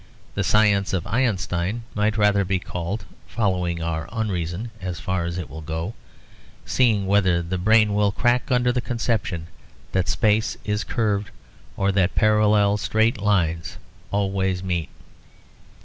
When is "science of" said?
0.43-1.05